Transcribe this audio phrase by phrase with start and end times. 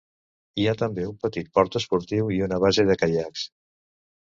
[0.61, 3.51] Hi ha també un petit port esportiu i una base de caiacs.